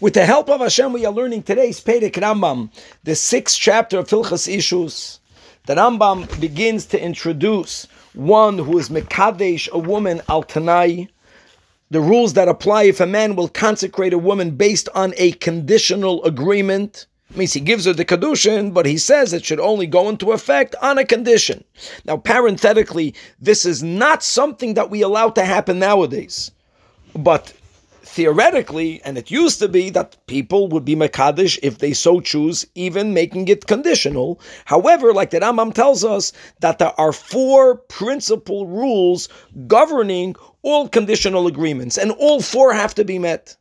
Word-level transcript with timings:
With 0.00 0.14
the 0.14 0.24
help 0.24 0.48
of 0.48 0.60
Hashem, 0.62 0.94
we 0.94 1.04
are 1.04 1.12
learning 1.12 1.42
today's 1.42 1.78
Perek 1.78 2.14
Rambam, 2.14 2.70
the 3.04 3.14
sixth 3.14 3.58
chapter 3.60 3.98
of 3.98 4.08
Hilchos 4.08 4.48
Ishus. 4.48 5.18
The 5.66 5.74
Rambam 5.74 6.40
begins 6.40 6.86
to 6.86 6.98
introduce 6.98 7.86
one 8.14 8.56
who 8.56 8.78
is 8.78 8.88
Mekadesh, 8.88 9.68
a 9.68 9.78
woman, 9.78 10.22
al 10.26 10.42
Tanai, 10.42 11.10
the 11.90 12.00
rules 12.00 12.32
that 12.32 12.48
apply 12.48 12.84
if 12.84 12.98
a 13.00 13.06
man 13.06 13.36
will 13.36 13.48
consecrate 13.48 14.14
a 14.14 14.18
woman 14.18 14.52
based 14.52 14.88
on 14.94 15.12
a 15.18 15.32
conditional 15.32 16.24
agreement. 16.24 17.04
Means 17.36 17.52
he 17.52 17.60
gives 17.60 17.84
her 17.84 17.92
the 17.92 18.06
kedushin, 18.06 18.72
but 18.72 18.86
he 18.86 18.96
says 18.96 19.34
it 19.34 19.44
should 19.44 19.60
only 19.60 19.86
go 19.86 20.08
into 20.08 20.32
effect 20.32 20.74
on 20.80 20.96
a 20.96 21.04
condition. 21.04 21.62
Now, 22.06 22.16
parenthetically, 22.16 23.14
this 23.38 23.66
is 23.66 23.82
not 23.82 24.22
something 24.22 24.72
that 24.74 24.88
we 24.88 25.02
allow 25.02 25.28
to 25.28 25.44
happen 25.44 25.78
nowadays. 25.78 26.52
But 27.14 27.52
theoretically, 28.02 29.00
and 29.04 29.18
it 29.18 29.30
used 29.30 29.58
to 29.58 29.68
be 29.68 29.90
that 29.90 30.16
people 30.26 30.68
would 30.68 30.84
be 30.84 30.96
Makadish 30.96 31.58
if 31.62 31.78
they 31.78 31.92
so 31.92 32.20
choose, 32.20 32.66
even 32.74 33.14
making 33.14 33.48
it 33.48 33.66
conditional. 33.66 34.40
However, 34.64 35.12
like 35.12 35.30
the 35.30 35.40
Rambam 35.40 35.74
tells 35.74 36.04
us, 36.04 36.32
that 36.60 36.78
there 36.78 36.98
are 36.98 37.12
four 37.12 37.76
principal 37.76 38.66
rules 38.66 39.28
governing 39.66 40.36
all 40.62 40.88
conditional 40.88 41.46
agreements, 41.46 41.98
and 41.98 42.12
all 42.12 42.40
four 42.40 42.72
have 42.72 42.94
to 42.94 43.04
be 43.04 43.18
met. 43.18 43.56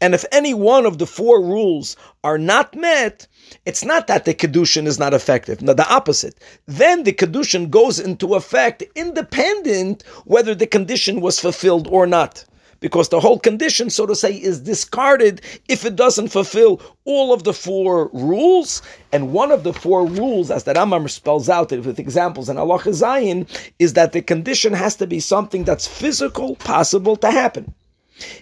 And 0.00 0.14
if 0.14 0.24
any 0.30 0.54
one 0.54 0.86
of 0.86 0.98
the 0.98 1.06
four 1.06 1.42
rules 1.42 1.96
are 2.22 2.38
not 2.38 2.74
met, 2.76 3.26
it's 3.66 3.84
not 3.84 4.06
that 4.06 4.24
the 4.24 4.34
Kedushin 4.34 4.86
is 4.86 4.98
not 4.98 5.14
effective. 5.14 5.60
No, 5.60 5.74
the 5.74 5.88
opposite. 5.92 6.38
Then 6.66 7.02
the 7.02 7.12
Kedushin 7.12 7.68
goes 7.68 7.98
into 7.98 8.34
effect 8.34 8.84
independent 8.94 10.04
whether 10.24 10.54
the 10.54 10.66
condition 10.66 11.20
was 11.20 11.40
fulfilled 11.40 11.88
or 11.88 12.06
not 12.06 12.44
because 12.82 13.08
the 13.08 13.20
whole 13.20 13.38
condition, 13.38 13.88
so 13.88 14.04
to 14.04 14.14
say, 14.14 14.32
is 14.34 14.60
discarded 14.60 15.40
if 15.68 15.86
it 15.86 15.96
doesn't 15.96 16.28
fulfill 16.28 16.82
all 17.04 17.32
of 17.32 17.44
the 17.44 17.54
four 17.54 18.10
rules. 18.12 18.82
And 19.12 19.32
one 19.32 19.52
of 19.52 19.62
the 19.62 19.72
four 19.72 20.04
rules, 20.04 20.50
as 20.50 20.64
the 20.64 20.74
Rambam 20.74 21.08
spells 21.08 21.48
out 21.48 21.70
with 21.70 22.00
examples 22.00 22.48
in 22.50 22.58
Allah 22.58 22.80
Zayin, 22.80 23.48
is 23.78 23.94
that 23.94 24.12
the 24.12 24.20
condition 24.20 24.72
has 24.74 24.96
to 24.96 25.06
be 25.06 25.20
something 25.20 25.62
that's 25.64 25.86
physical, 25.86 26.56
possible 26.56 27.16
to 27.16 27.30
happen. 27.30 27.72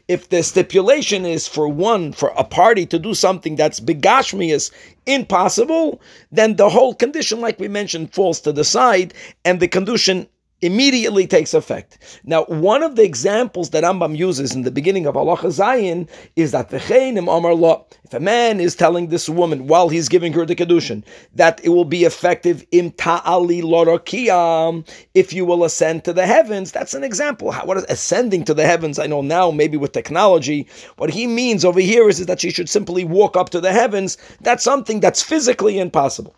If 0.08 0.30
the 0.30 0.42
stipulation 0.42 1.24
is 1.24 1.46
for 1.46 1.68
one, 1.68 2.12
for 2.12 2.30
a 2.30 2.44
party 2.44 2.86
to 2.86 2.98
do 2.98 3.14
something 3.14 3.56
that's 3.56 3.78
begashmias, 3.78 4.70
impossible, 5.06 6.00
then 6.32 6.56
the 6.56 6.70
whole 6.70 6.94
condition, 6.94 7.40
like 7.40 7.60
we 7.60 7.68
mentioned, 7.68 8.12
falls 8.14 8.40
to 8.40 8.52
the 8.52 8.64
side, 8.64 9.12
and 9.44 9.60
the 9.60 9.68
condition 9.68 10.28
immediately 10.62 11.26
takes 11.26 11.54
effect. 11.54 11.98
Now, 12.24 12.44
one 12.44 12.82
of 12.82 12.96
the 12.96 13.02
examples 13.02 13.70
that 13.70 13.84
Rambam 13.84 14.16
uses 14.16 14.54
in 14.54 14.62
the 14.62 14.70
beginning 14.70 15.06
of 15.06 15.16
Allah 15.16 15.38
Zayin 15.38 16.08
is 16.36 16.52
that 16.52 16.72
allah, 16.72 17.82
if 18.04 18.14
a 18.14 18.20
man 18.20 18.60
is 18.60 18.74
telling 18.74 19.08
this 19.08 19.28
woman 19.28 19.66
while 19.66 19.88
he's 19.88 20.08
giving 20.08 20.32
her 20.32 20.44
the 20.44 20.54
kedushin 20.54 21.04
that 21.34 21.60
it 21.64 21.70
will 21.70 21.84
be 21.84 22.04
effective 22.04 22.64
im 22.72 22.90
ta'ali 22.92 23.60
if 25.14 25.32
you 25.32 25.44
will 25.44 25.64
ascend 25.64 26.04
to 26.04 26.12
the 26.12 26.26
heavens, 26.26 26.72
that's 26.72 26.94
an 26.94 27.04
example. 27.04 27.50
How, 27.50 27.64
what 27.64 27.76
is 27.76 27.86
ascending 27.88 28.44
to 28.44 28.54
the 28.54 28.66
heavens? 28.66 28.98
I 28.98 29.06
know 29.06 29.22
now 29.22 29.50
maybe 29.50 29.76
with 29.76 29.92
technology, 29.92 30.66
what 30.96 31.10
he 31.10 31.26
means 31.26 31.64
over 31.64 31.80
here 31.80 32.08
is, 32.08 32.20
is 32.20 32.26
that 32.26 32.40
she 32.40 32.50
should 32.50 32.68
simply 32.68 33.04
walk 33.04 33.36
up 33.36 33.50
to 33.50 33.60
the 33.60 33.72
heavens. 33.72 34.18
That's 34.40 34.64
something 34.64 35.00
that's 35.00 35.22
physically 35.22 35.78
impossible. 35.78 36.34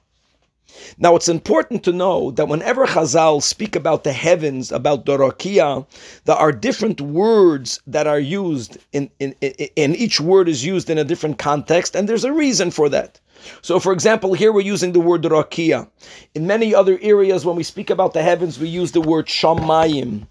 Now, 0.98 1.16
it's 1.16 1.28
important 1.28 1.82
to 1.84 1.92
know 1.92 2.30
that 2.32 2.48
whenever 2.48 2.86
Chazal 2.86 3.42
speak 3.42 3.76
about 3.76 4.04
the 4.04 4.12
heavens, 4.12 4.72
about 4.72 5.04
Dorokia, 5.04 5.86
there 6.24 6.36
are 6.36 6.52
different 6.52 7.00
words 7.00 7.80
that 7.86 8.06
are 8.06 8.18
used, 8.18 8.78
in, 8.92 9.10
in, 9.18 9.34
in, 9.40 9.94
each 9.94 10.20
word 10.20 10.48
is 10.48 10.64
used 10.64 10.88
in 10.90 10.98
a 10.98 11.04
different 11.04 11.38
context, 11.38 11.94
and 11.94 12.08
there's 12.08 12.24
a 12.24 12.32
reason 12.32 12.70
for 12.70 12.88
that. 12.88 13.20
So, 13.60 13.80
for 13.80 13.92
example, 13.92 14.34
here 14.34 14.52
we're 14.52 14.60
using 14.60 14.92
the 14.92 15.00
word 15.00 15.22
Rakia. 15.22 15.88
In 16.34 16.46
many 16.46 16.74
other 16.74 16.98
areas, 17.02 17.44
when 17.44 17.56
we 17.56 17.64
speak 17.64 17.90
about 17.90 18.14
the 18.14 18.22
heavens, 18.22 18.58
we 18.58 18.68
use 18.68 18.92
the 18.92 19.00
word 19.00 19.26
Shamayim. 19.26 20.26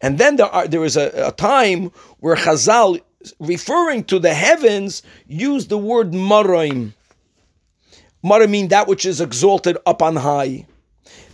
And 0.00 0.18
then 0.18 0.36
there, 0.36 0.46
are, 0.46 0.68
there 0.68 0.84
is 0.84 0.96
a, 0.96 1.28
a 1.28 1.32
time 1.32 1.90
where 2.20 2.36
Chazal, 2.36 3.00
referring 3.40 4.04
to 4.04 4.18
the 4.18 4.34
heavens, 4.34 5.02
use 5.26 5.66
the 5.66 5.78
word 5.78 6.12
Maraim. 6.12 6.92
Mara 8.26 8.48
mean 8.48 8.66
that 8.68 8.88
which 8.88 9.06
is 9.06 9.20
exalted 9.20 9.78
up 9.86 10.02
on 10.02 10.16
high. 10.16 10.66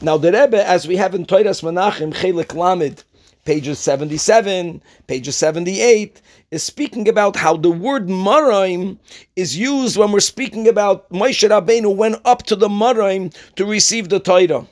Now 0.03 0.19
the 0.19 0.31
Rebbe, 0.31 0.63
as 0.69 0.87
we 0.87 0.97
have 0.97 1.15
in 1.15 1.25
Toiras 1.25 1.63
Menachem 1.63 2.13
Chelik 2.13 2.55
Lamed, 2.55 3.03
pages 3.47 3.79
77, 3.79 4.83
pages 5.07 5.35
78, 5.35 6.21
is 6.51 6.63
speaking 6.63 7.09
about 7.09 7.37
how 7.37 7.57
the 7.57 7.71
word 7.71 8.09
Maraim 8.09 8.99
is 9.37 9.57
used 9.57 9.97
when 9.97 10.13
we're 10.13 10.21
speaking 10.21 10.69
about 10.69 11.09
Moshe 11.09 11.49
Rabbeinu 11.49 11.97
went 11.97 12.21
up 12.27 12.43
to 12.43 12.57
the 12.57 12.69
Maraim 12.69 13.35
to 13.57 13.65
receive 13.65 14.11
the 14.11 14.21
Torah. 14.21 14.67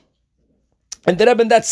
And 1.07 1.17
the 1.17 1.25
Rebbe 1.25 1.41
in 1.41 1.47
that 1.47 1.65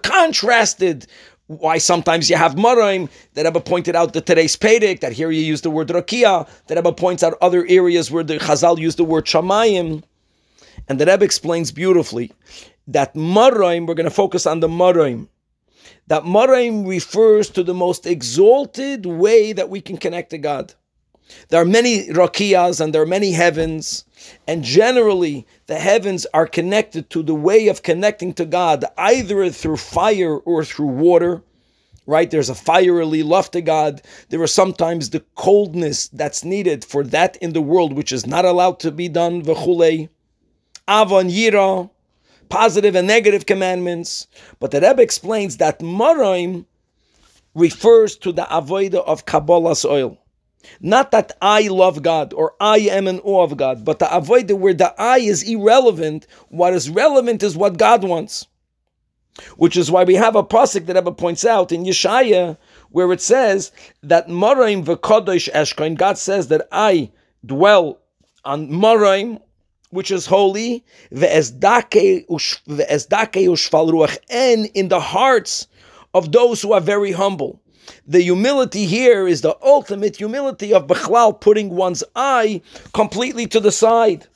contrasted 0.00 1.06
why 1.48 1.78
sometimes 1.78 2.30
you 2.30 2.36
have 2.36 2.54
Maraim. 2.54 3.10
That 3.34 3.44
Rebbe 3.44 3.60
pointed 3.60 3.96
out 3.96 4.12
the 4.12 4.20
today's 4.20 4.56
Perek, 4.56 5.00
that 5.00 5.12
here 5.12 5.30
you 5.30 5.42
use 5.42 5.62
the 5.62 5.70
word 5.70 5.88
Rakia. 5.88 6.48
That 6.68 6.76
Rebbe 6.76 6.92
points 6.92 7.22
out 7.22 7.36
other 7.42 7.66
areas 7.68 8.10
where 8.10 8.22
the 8.22 8.38
Chazal 8.38 8.78
used 8.78 8.98
the 8.98 9.04
word 9.04 9.26
Shamayim. 9.26 10.04
And 10.88 11.00
the 11.00 11.06
Rebbe 11.06 11.24
explains 11.24 11.72
beautifully 11.72 12.32
that 12.86 13.14
Maraim, 13.14 13.86
we're 13.86 13.94
going 13.94 14.04
to 14.04 14.10
focus 14.10 14.46
on 14.46 14.60
the 14.60 14.68
Maraim. 14.68 15.28
That 16.06 16.22
Maraim 16.22 16.86
refers 16.86 17.50
to 17.50 17.62
the 17.62 17.74
most 17.74 18.06
exalted 18.06 19.04
way 19.04 19.52
that 19.52 19.68
we 19.68 19.80
can 19.80 19.98
connect 19.98 20.30
to 20.30 20.38
God. 20.38 20.74
There 21.48 21.60
are 21.60 21.66
many 21.66 22.08
rakiyas 22.08 22.80
and 22.80 22.94
there 22.94 23.02
are 23.02 23.06
many 23.06 23.32
heavens, 23.32 24.04
and 24.46 24.62
generally 24.64 25.46
the 25.66 25.78
heavens 25.78 26.26
are 26.34 26.46
connected 26.46 27.10
to 27.10 27.22
the 27.22 27.34
way 27.34 27.68
of 27.68 27.82
connecting 27.82 28.32
to 28.34 28.44
God, 28.44 28.84
either 28.96 29.50
through 29.50 29.76
fire 29.76 30.36
or 30.36 30.64
through 30.64 30.86
water. 30.86 31.42
Right? 32.06 32.30
There's 32.30 32.48
a 32.48 32.54
fiery 32.54 33.22
love 33.22 33.50
to 33.50 33.60
God. 33.60 34.00
There 34.30 34.42
is 34.42 34.54
sometimes 34.54 35.10
the 35.10 35.22
coldness 35.34 36.08
that's 36.08 36.42
needed 36.42 36.82
for 36.82 37.04
that 37.04 37.36
in 37.36 37.52
the 37.52 37.60
world, 37.60 37.92
which 37.92 38.12
is 38.12 38.26
not 38.26 38.46
allowed 38.46 38.80
to 38.80 38.90
be 38.90 39.08
done. 39.08 39.42
V'chulei. 39.42 40.08
Avon 40.88 41.28
yira, 41.28 41.90
positive 42.48 42.94
and 42.96 43.06
negative 43.06 43.44
commandments. 43.44 44.26
But 44.58 44.70
the 44.70 44.80
Rebbe 44.80 45.02
explains 45.02 45.58
that 45.58 45.80
Maraim 45.80 46.64
refers 47.54 48.16
to 48.18 48.32
the 48.32 48.44
avodah 48.44 49.04
of 49.06 49.26
Kabbalas 49.26 49.84
ol. 49.84 50.18
Not 50.80 51.10
that 51.10 51.32
I 51.40 51.68
love 51.68 52.02
God 52.02 52.32
or 52.32 52.54
I 52.60 52.78
am 52.78 53.06
in 53.08 53.20
awe 53.20 53.42
of 53.42 53.56
God, 53.56 53.84
but 53.84 53.98
to 53.98 54.16
avoid 54.16 54.50
where 54.50 54.74
the 54.74 54.94
I 55.00 55.18
is 55.18 55.42
irrelevant. 55.42 56.26
What 56.48 56.74
is 56.74 56.90
relevant 56.90 57.42
is 57.42 57.56
what 57.56 57.78
God 57.78 58.04
wants. 58.04 58.46
Which 59.56 59.76
is 59.76 59.90
why 59.90 60.04
we 60.04 60.14
have 60.14 60.34
a 60.34 60.42
pasuk 60.42 60.86
that 60.86 60.96
Rebbe 60.96 61.12
points 61.12 61.44
out 61.44 61.70
in 61.70 61.84
Yeshaya, 61.84 62.56
where 62.90 63.12
it 63.12 63.20
says 63.20 63.70
that 64.02 64.28
Maraim 64.28 64.84
v'kodesh 64.84 65.48
eshkoin. 65.52 65.96
God 65.96 66.18
says 66.18 66.48
that 66.48 66.66
I 66.72 67.10
dwell 67.46 68.00
on 68.44 68.68
Maraim, 68.68 69.40
which 69.90 70.10
is 70.10 70.26
holy, 70.26 70.84
ve'ezdake 71.12 72.26
ushfal 72.28 73.90
ruach, 73.92 74.18
and 74.28 74.66
in 74.74 74.88
the 74.88 75.00
hearts 75.00 75.68
of 76.14 76.32
those 76.32 76.60
who 76.60 76.72
are 76.72 76.80
very 76.80 77.12
humble. 77.12 77.60
The 78.06 78.20
humility 78.20 78.86
here 78.86 79.26
is 79.26 79.40
the 79.40 79.56
ultimate 79.62 80.16
humility 80.16 80.72
of 80.72 80.86
Bechlal, 80.86 81.40
putting 81.40 81.70
one's 81.70 82.04
eye 82.16 82.60
completely 82.92 83.46
to 83.48 83.60
the 83.60 83.72
side. 83.72 84.26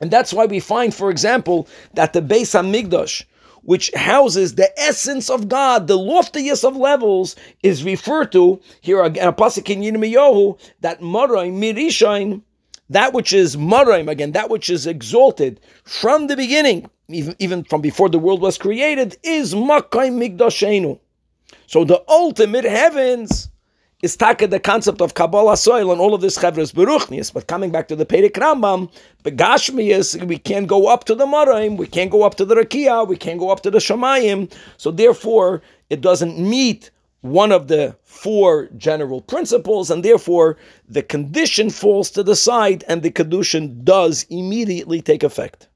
And 0.00 0.10
that's 0.10 0.32
why 0.32 0.46
we 0.46 0.60
find, 0.60 0.94
for 0.94 1.10
example, 1.10 1.68
that 1.94 2.12
the 2.12 2.20
Beis 2.20 2.52
Hamikdash, 2.54 3.24
which 3.62 3.90
houses 3.94 4.54
the 4.54 4.70
essence 4.78 5.28
of 5.28 5.48
God, 5.48 5.86
the 5.86 5.98
loftiest 5.98 6.64
of 6.64 6.76
levels, 6.76 7.34
is 7.62 7.82
referred 7.82 8.30
to 8.32 8.60
here 8.80 9.02
again, 9.02 9.26
a 9.26 9.32
pasuk 9.32 9.68
in 9.70 9.80
Yirmiyahu 9.80 10.58
that 10.80 11.02
Marai 11.02 11.50
Mirishain, 11.50 12.42
that 12.90 13.12
which 13.12 13.32
is 13.32 13.56
Maraim, 13.56 14.08
again, 14.08 14.32
that 14.32 14.50
which 14.50 14.70
is 14.70 14.86
exalted 14.86 15.60
from 15.84 16.28
the 16.28 16.36
beginning, 16.36 16.88
even, 17.08 17.34
even 17.38 17.64
from 17.64 17.80
before 17.80 18.08
the 18.08 18.18
world 18.18 18.40
was 18.40 18.58
created, 18.58 19.16
is 19.22 19.54
Makai 19.54 20.10
Migdashenu. 20.12 21.00
So 21.66 21.84
the 21.84 22.02
ultimate 22.08 22.64
heavens 22.64 23.50
is 24.02 24.16
taka 24.16 24.46
the 24.46 24.60
concept 24.60 25.00
of 25.00 25.14
Kabbalas 25.14 25.66
ol 25.66 25.90
and 25.90 26.00
all 26.00 26.14
of 26.14 26.20
this 26.20 26.38
chevres 26.38 26.72
beruchnius. 26.72 27.32
But 27.32 27.46
coming 27.48 27.70
back 27.70 27.88
to 27.88 27.96
the 27.96 28.06
Perek 28.06 28.32
Rambam, 28.32 28.90
begashmius, 29.24 30.22
we 30.26 30.38
can't 30.38 30.68
go 30.68 30.86
up 30.86 31.04
to 31.04 31.14
the 31.14 31.26
Maraim, 31.26 31.76
we 31.76 31.86
can't 31.86 32.10
go 32.10 32.22
up 32.22 32.36
to 32.36 32.44
the 32.44 32.54
Rakia, 32.54 33.06
we 33.08 33.16
can't 33.16 33.40
go 33.40 33.50
up 33.50 33.62
to 33.62 33.70
the 33.70 33.78
Shamayim. 33.78 34.52
So 34.76 34.90
therefore, 34.90 35.62
it 35.90 36.00
doesn't 36.00 36.38
meet 36.38 36.90
one 37.22 37.50
of 37.50 37.66
the 37.66 37.96
four 38.04 38.68
general 38.76 39.20
principles, 39.20 39.90
and 39.90 40.04
therefore 40.04 40.56
the 40.88 41.02
condition 41.02 41.70
falls 41.70 42.10
to 42.10 42.22
the 42.22 42.36
side, 42.36 42.84
and 42.86 43.02
the 43.02 43.10
kedushin 43.10 43.82
does 43.82 44.24
immediately 44.30 45.00
take 45.00 45.24
effect. 45.24 45.68